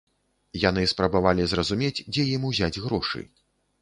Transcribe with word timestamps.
Яны 0.61 0.85
спрабавалі 0.93 1.45
зразумець, 1.51 2.03
дзе 2.17 2.25
ім 2.35 2.49
узяць 2.51 2.75
грошы. 2.87 3.21